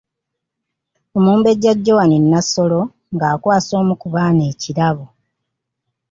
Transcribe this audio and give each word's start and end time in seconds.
Omumbejja 1.17 1.71
Joan 1.85 2.11
Nassolo 2.31 2.81
nga 3.13 3.25
akwasa 3.33 3.73
omu 3.81 3.93
ku 4.01 4.07
baana 4.13 4.43
ekirabo. 4.51 5.05